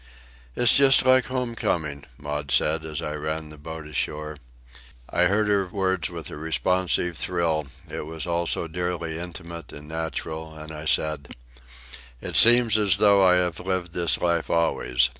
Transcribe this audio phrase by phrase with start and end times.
[0.55, 4.37] "It's just like home coming," Maud said, as I ran the boat ashore.
[5.07, 9.87] I heard her words with a responsive thrill, it was all so dearly intimate and
[9.87, 11.35] natural, and I said:
[12.19, 15.09] "It seems as though I have lived this life always.